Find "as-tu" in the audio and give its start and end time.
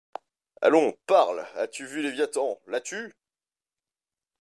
1.59-1.85